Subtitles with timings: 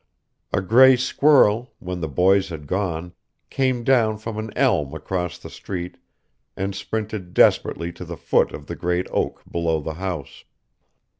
[0.51, 3.13] A gray squirrel, when the boys had gone,
[3.51, 5.97] came down from an elm across the street
[6.57, 10.43] and sprinted desperately to the foot of the great oak below the house.